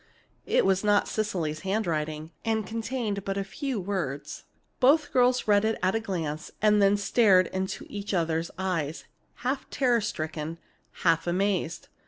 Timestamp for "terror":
9.69-10.01